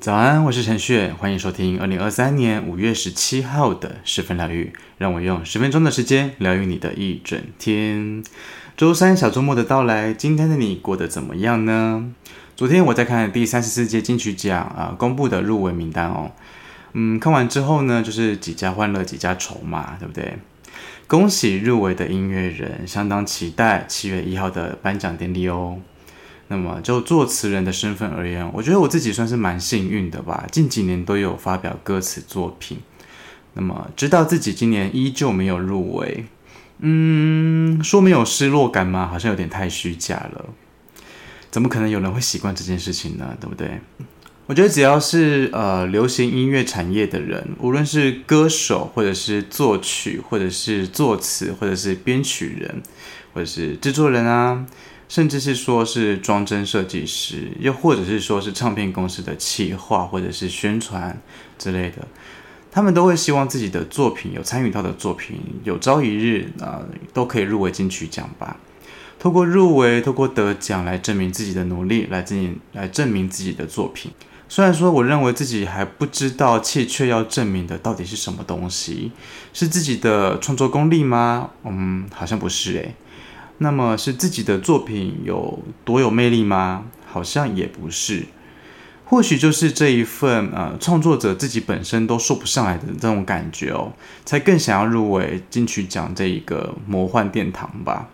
[0.00, 4.72] 早安，我是陈旭，欢迎收听二零二三年五月十七号的十分疗愈。
[4.96, 8.22] 让我用十分钟的时间疗愈你的一整天。
[8.76, 12.12] 周三小周末的到来，今天的你过得怎么样呢？
[12.56, 16.32] 昨天我在看第三十四届金曲奖啊公布的入围名单哦，
[16.94, 20.38] 嗯，看完之后呢，就是几家欢乐几家愁嘛，对不对？
[21.06, 25.78] 恭喜入围的音乐人，相当期待七月一号的颁奖典礼哦。
[26.48, 30.46] 那么就作词人的身份而言，我觉得我自己算是蛮幸运的吧。
[30.50, 32.78] 近几年都有发表歌词作品，
[33.54, 36.24] 那么知道自己今年依旧没有入围，
[36.80, 39.06] 嗯，说没有失落感吗？
[39.06, 40.46] 好像有点太虚假了。
[41.52, 43.36] 怎么可能有人会习惯这件事情呢？
[43.40, 43.80] 对不对？
[44.50, 52.82] 我觉得只要是呃流行音乐产业的人，无论是歌手，或者是作曲，或者是作词，或者是编曲人，
[53.32, 54.66] 或者是制作人啊。
[55.08, 61.16] 甚至是说是装帧设计师，又或者是说是唱片公司的企划或者是宣传
[61.56, 62.08] 之类的，
[62.72, 68.56] 他们都会希望自己的作品有参与到的作品，有朝一日啊、都可以入围金曲奖吧。
[69.20, 74.10] 透过入围，透过得奖来证明自己的努力，来证明来证明自己的作品。
[74.52, 79.12] 虽然说我认为自己还不知道，且却要证明的到底是什么东西，
[79.52, 81.50] 是自己的创作功力吗？
[81.62, 82.96] 嗯，好像不是诶。
[83.58, 86.86] 那么是自己的作品有多有魅力吗？
[87.06, 88.26] 好像也不是，
[89.04, 93.92] 或许就是这一份呃创作者自己本身都说不上来的这种感觉哦，
[94.24, 98.08] 才更想要入围金曲奖这一个魔幻殿堂吧。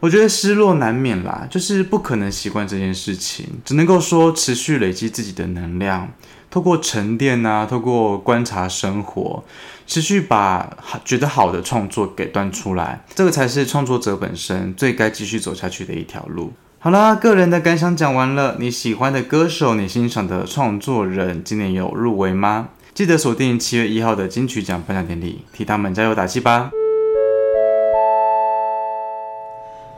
[0.00, 6.08] 我觉得失落难免啦，就是不可能习惯这件事情，只能够说持续累积自己的能量。
[6.48, 9.42] 透过沉淀啊，透过观察生活，
[9.86, 10.70] 持续把
[11.04, 16.52] 觉得好的创作给端出来，这个才是创作者本身最该继续走下去的一条路。
[16.78, 22.68] 好啦，个人的感想讲完了，你喜欢的歌手，你欣赏的创作人，今年有入围吗？
[22.94, 26.70] 记得锁定七月一号的金曲奖颁奖典礼，替他们加油打气吧。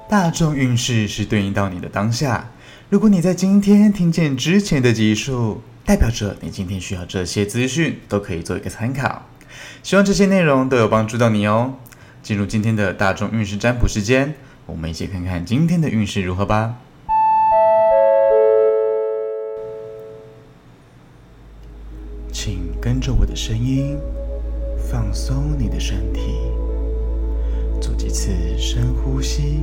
[0.08, 2.50] 大众运势是对应到你的当下，
[2.88, 5.60] 如果你在今天听见之前的集数。
[5.84, 9.22] 代表着你今天需要这些资讯都可以做一个参考，
[9.82, 11.76] 希望这些内容都有帮助到你哦。
[12.22, 14.34] 进入今天的大众运势占卜时间，
[14.66, 16.76] 我们一起看看今天的运势如何吧。
[22.30, 23.96] 请跟着我的声音，
[24.90, 26.20] 放松你的身体，
[27.80, 29.62] 做几次深呼吸。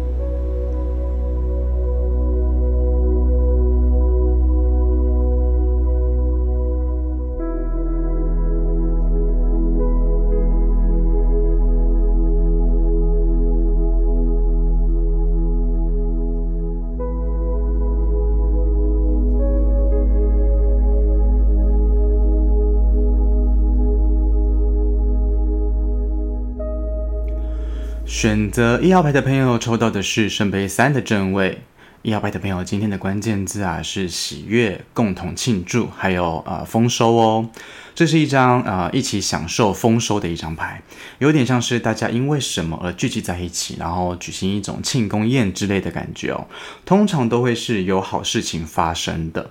[28.21, 31.63] 选择一号牌的朋友抽到的是圣杯三的正位。
[32.03, 37.49] 一号牌的朋友，今天的关键字啊是喜悦、共同庆祝，还有呃丰收哦。
[37.95, 40.83] 这是一张呃一起享受丰收的一张牌，
[41.17, 46.45] 有点像是大家因为什么而聚集在一起，然后举行一种庆功宴之类的感觉哦。
[46.85, 49.49] 通常都会是有好事情发生的。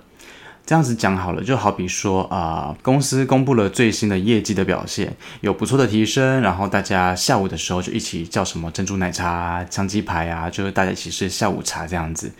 [0.65, 12.31] 这样子讲好了，就好比说啊、公司公布了最新的业绩的表现，有不错的提升，然后大家下午的时候就一起叫什么珍珠奶茶啊、香鸡排啊，就是大家一起吃下午茶这样子。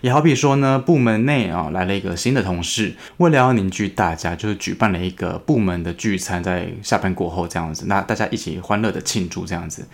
[0.00, 9.86] 也好比说呢，部门内啊、来了一个新的同事，为了要凝聚大家，就是举办了一个部门的聚餐，在下班过后这样子，那大家一起欢乐的庆祝这样子。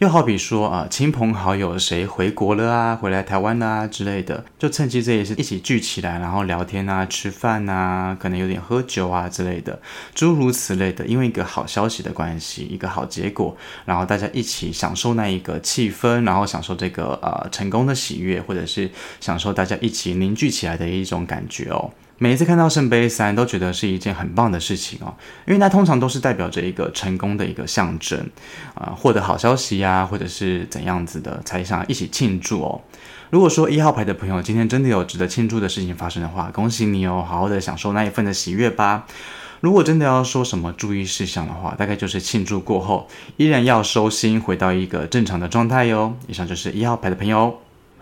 [0.00, 9.76] 又好比说啊，亲朋好友谁回国了啊，回来台湾啊之类的，就趁机这也是一起聚起来，然后聊天啊，吃吃饭啊，可能有点喝酒啊之类的，
[10.14, 11.04] 诸如此类的。
[11.06, 18.88] 因为一个好消息的关系，一个好结果，然后大家一起享受那一个气氛，然后享受这个呃成功的喜悦，或者是
[19.20, 21.90] 享受大家一起凝聚起来的一种感觉哦。
[22.18, 25.14] 每一次看到圣杯三，都觉得是一件很棒的事情哦，
[25.46, 28.18] 因为它通常都是代表着一个成功的一个象征，
[28.74, 32.80] 啊、获得好消息呀、或者是怎样子的，才想一起庆祝哦。
[33.28, 39.06] 如果说一号牌的朋友今天真的有值得庆祝的事情发生的话，恭喜你哦，好好的享受那一份的喜悦吧。
[39.60, 46.14] 如果真的要说什么注意事项的话，大概就是庆祝过后依然要收心，回到一个正常的状态哟。
[46.26, 47.58] 以上就是一号牌的朋友。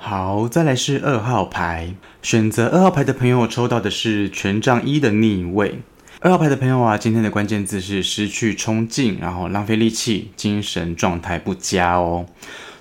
[0.07, 1.95] 好，再来是二号牌。
[2.21, 5.81] 选择二号牌的朋友抽到的是权杖一的逆位。
[6.21, 12.27] 二号牌的朋友啊，今天的关键字是失去冲劲，然后浪费力气，精神状态不佳哦。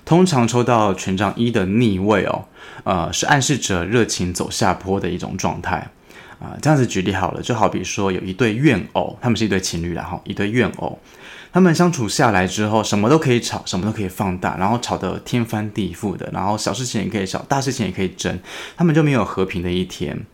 [0.04, 2.44] 通常抽到权杖一的逆位哦，
[2.84, 5.88] 呃，是暗示着热情走下坡的一种状态
[6.38, 6.52] 啊。
[6.60, 10.98] 这样子举例好了，就好比说有一对怨偶，他们是一对情侣，然后一对怨偶。
[11.54, 18.36] 他们相处下来之后，什么都可以吵，什么都可以放大，然后吵得天翻地覆的，然后小事情也可以吵，大事情也可以争，
[18.76, 20.26] 他们就没有和平的一天。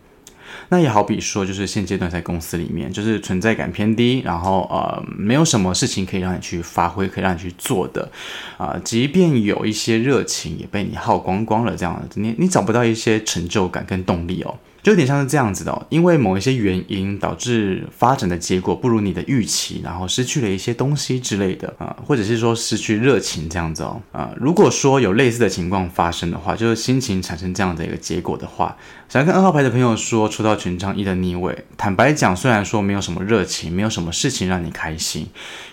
[0.70, 8.10] 那也好比说，就是现阶段在公司里面，就是存在感偏低，然后呃，没有什么事情可以让你去发挥，可以让你去做的，
[8.56, 14.58] 啊、呃，即便有一些热情也被你耗光光了，这样子，你你找不到一些成就感跟动力哦。
[14.82, 28.76] 就有点像是这样子的哦，因为某一些原因导致发展的结果不如你的预期，然后失去了一些东西之类的啊、或者是说失去热情这样子哦啊、如果说有类似的情况发生的话，就是心情产生这样的一个结果的话，
[29.08, 35.26] 想跟二号牌的朋友说，抽到权杖一的逆位，坦白讲，虽然说没有什么热情，没有什么事情让你开心，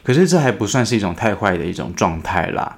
[0.03, 2.77] 可是这还不算是一种太坏的一种状态啦。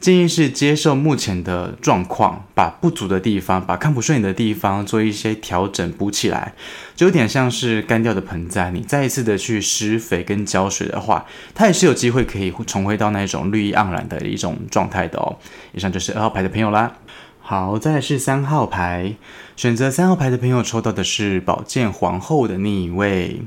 [0.00, 6.54] 建议是接受目前的状况，把不足的地方，把看不顺眼的地方做一些调整，补起来，
[6.94, 15.36] 就有点像是干掉的盆栽，你再一次的去施肥跟浇水的话，它也是有机会可以重回到那种绿意盎然的一种状态的哦。
[15.72, 16.94] 以上就是二号牌的朋友啦。
[17.40, 19.16] 好，再来是三号牌，
[19.56, 23.40] 选择三号牌的朋友抽到的是宝剑皇后的逆位。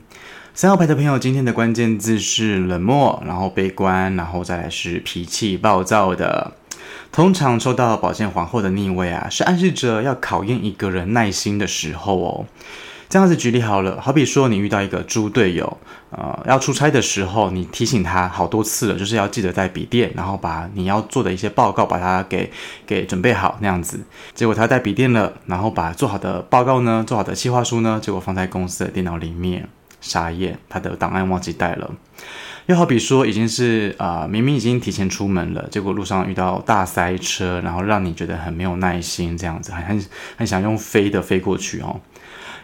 [0.62, 6.52] 三号牌的朋友，今天的关键字是冷漠，然后悲观，然后再来是脾气暴躁的。
[7.12, 12.46] 通常抽到宝剑皇后的逆位啊，是暗示着要考验一个人耐心的时候哦。
[13.10, 15.80] 这样子举例好了，好比说你遇到一个猪队友，
[16.12, 22.52] 呃，要出差的时候，你提醒他好多次了，就是要记得带笔电，然后把你要做的一些报告把它给
[22.86, 24.00] 给准备好那样子。
[24.36, 29.68] 结果他带笔电了，然后把做好的报告呢，做好的计划书呢，结果放在公司的电脑里面。
[30.02, 31.90] 傻眼，他的档案忘记带了。
[32.68, 40.06] 又好比说，已经是啊、明明已经提前出门了，结果路上遇到大塞车，然后让你觉得很没有耐心，这样子，很很
[40.38, 42.00] 很想用飞的飞过去哦。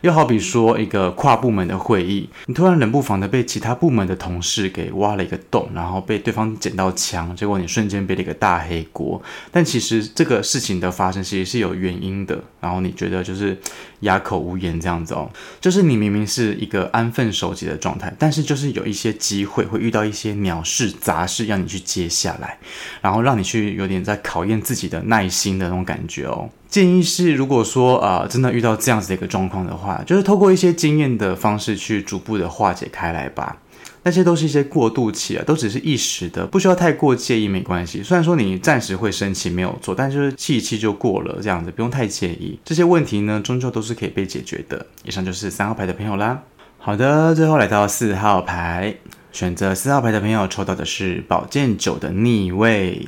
[0.02, 9.22] 又好比说，一个跨部门的会议，你突然冷不防的被其他部门的同事给挖了一个洞，然后被对方捡到枪，结果你瞬间背了一个大黑锅。
[9.52, 13.58] 但其实这个事情的发生其实是有原因的，然后你觉得就是
[14.02, 15.30] 哑口无言这样子哦，
[15.60, 22.58] 就是你明明是一个安分守己的状态，但是就是有一些机会会遇到一些鸟事杂事让你去接下来，
[23.02, 26.50] 然后让你去有点在考验自己的耐心的那种感觉哦。
[26.70, 33.58] 建议是，如果说啊、真的遇到这样子的一个状况的话，就是透过一些经验的方式去逐步的化解开来吧。
[34.04, 38.02] 那些都是一些过渡期啊，都只是一时的，不需要太过介意，没关系。
[38.02, 42.58] 虽然说你暂时会生气，没有错，但就是气一气就过了，这样子不用太介意。
[42.64, 44.86] 这些问题呢，终究都是可以被解决的。
[45.04, 46.42] 以上就是三号牌的朋友啦。
[46.78, 48.96] 好的，最后来到四号牌，
[49.34, 53.08] 选择四号牌的朋友抽到的是宝剑九的逆位。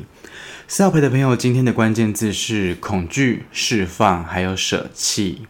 [0.72, 5.48] 四号牌的朋友，今天的关键字是恐惧、释放，还有舍弃。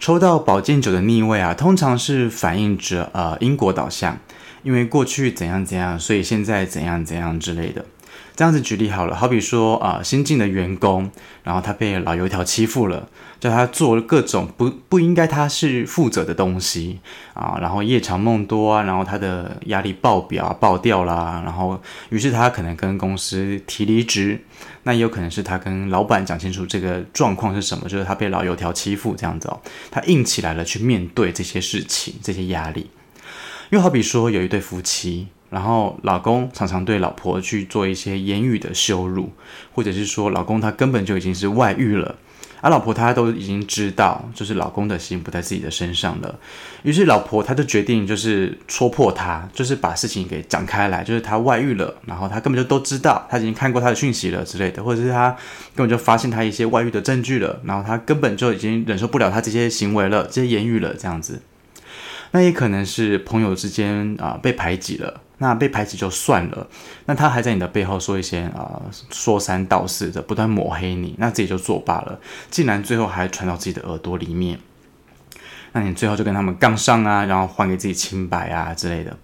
[0.00, 4.18] 抽到宝剑九的逆位啊，通常是反映着呃因果导向，
[4.62, 7.84] 因为过去怎样怎样，所以现在怎样怎样之类的。
[8.34, 11.10] 这样子举例好了，好比说啊、新进的员工，
[11.42, 13.08] 然后他被老油条欺负了，
[13.40, 17.00] 叫他做各种不不应该他是负责的东西
[17.32, 21.80] 啊，然后夜长梦多啊，然后他的压力爆表爆掉啦，然后
[22.10, 24.38] 于是他可能跟公司提离职，
[24.82, 29.58] 那也有可能是他跟老板讲清楚这个状况是什么，就是他被老油条欺负这样子哦，
[29.90, 32.90] 他硬起来了去面对这些事情这些压力，
[33.70, 35.28] 又好比说有一对夫妻。
[35.50, 39.30] 然后老公常常对老婆去做一些言语的羞辱，
[39.72, 42.16] 或者是说老公他根本就已经是外遇了，
[42.60, 46.34] 而老婆她都已经知道，就是老公的心不在自己的身上了。
[46.82, 55.30] 于是老婆她就决定就是戳破他，就是把事情给讲开来，就是他外遇了，然后他根本就都知道，他已经看过他的讯息了之类的，或者是他
[55.74, 61.40] 根本就发现他一些外遇的证据了，然后他根本就已经忍受不了他这些行为了，这些言语了，这样子。
[62.32, 65.22] 那也可能是朋友之间啊、被排挤了。
[65.38, 66.66] 那被排挤就算了，
[67.04, 68.80] 那他还在你的背后说一些啊、
[69.10, 72.18] 说三道四的，不断抹黑你，那自己就作罢了。
[72.50, 74.58] 竟然最后还传到自己的耳朵里面，
[75.72, 79.14] 那你最后就跟他们杠上啊，然后还给自己清白啊之类的。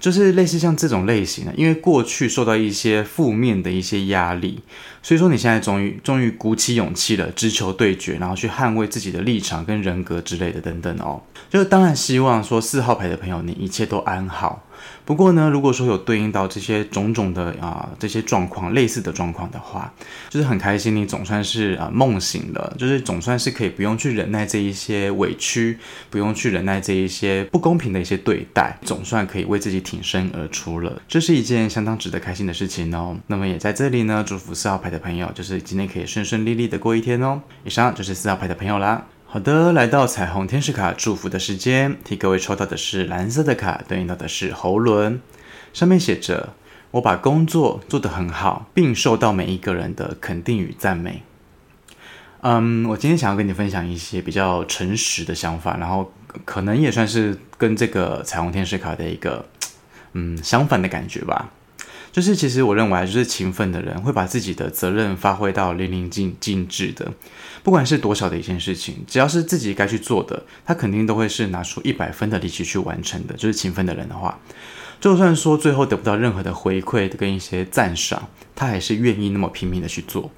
[0.00, 4.58] 就是类似像这种类型的，因为过去受到一些负面的一些压力，
[5.02, 11.22] 所以说你现在终于终于鼓起勇气了，直球对决，然后去捍卫自己的立场跟人格之类的等等哦。
[11.50, 14.66] 就是当然希望说四号牌的朋友你一切都安好。
[15.04, 19.92] 不过呢，如果说有对应到这些种种的啊、呃、这些状况类似的状况的话，
[20.28, 25.78] 就是很开心，你总算是啊、呃、梦醒了，就是总算是可以不用去忍耐这一些委屈，
[26.10, 33.16] 不用去忍耐这一些不公平的一些对待，总算可以为自己挺身而出了，这是一件相当值得开心的事情哦。
[33.26, 37.40] 那么也在这里呢，祝福四号牌的朋友，就是今天可以顺顺利利的过一天哦。
[37.64, 39.04] 以上就是四号牌的朋友啦。
[39.32, 45.20] 好的，来到彩虹天使卡祝福的时间，替各位抽到的是蓝色的卡，对应到的是喉轮，
[45.72, 46.54] 上面写着
[46.90, 51.22] ：“我把工作做得很好，并受到每一个人的肯定与赞美。”
[52.42, 56.12] 嗯，我今天想要跟你分享一些比较诚实的想法，然后
[56.44, 59.46] 可能也算是跟这个彩虹天使卡的一个
[60.14, 61.48] 嗯相反的感觉吧。
[62.12, 67.12] 就是其实我认为，就是勤奋的人会把自己的责任发挥到淋漓尽尽致的，
[67.62, 73.34] 不管是多小的一件事情，只要是自己该去做的，他肯定都会是拿出一百分的力气去完成的。
[73.34, 74.38] 就是勤奋的人的话，
[75.00, 80.30] 就算说最后得不到任何的回馈跟一些赞赏，他还是愿意那么拼命的去做。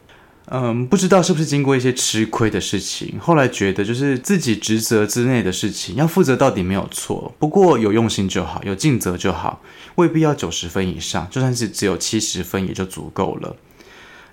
[0.47, 9.63] 嗯，不知道是不是经过一些吃亏的事情，后来觉得就是自己职责之内的事情要负责到底没有错，不过有用心就好，有尽责就好，
[9.95, 13.57] 未必要九十分以上，就算是只有七十分也就足够了。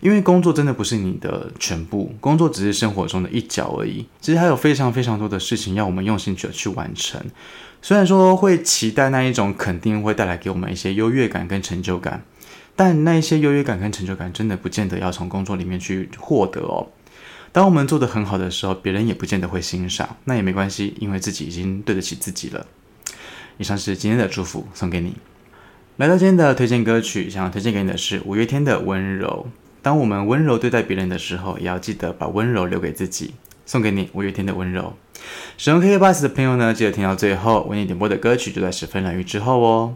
[0.01, 4.06] 因为工作真的不是你的全部，工作只是生活中的一角而已。
[4.22, 7.22] 其实还有非常非常多的事情要我们用心去去完成。
[7.82, 12.24] 虽然说会期待那一种肯定会带来给我们一些优越感跟成就感。
[12.79, 16.88] 但那一些优越感跟成就感，真的不见得要从工作里面去获得哦。
[17.51, 22.65] 当我们做得很好的时候，别人也不见得会欣赏，那也没关系，因为自己已经对得起自己了。
[23.57, 25.17] 以上是今天的祝福，送给你。
[25.98, 29.48] 来到今天的推荐歌曲，想要推荐给你的是五月天的《温柔》。
[29.81, 33.33] 当我们温柔对待别人的时候，也要记得把温柔留给自己。
[33.65, 34.93] 送给你五月天的《温柔》。
[35.57, 39.95] 使用 KKBOX 的朋友呢，记得听到最后，为你点播的歌曲就在十分疗愈之后哦。